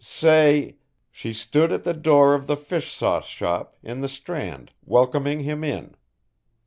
[0.03, 0.77] "Say:
[1.11, 5.63] 'She stood at the door of the fish sauce shop in the Strand welcoming him
[5.63, 5.93] in.'"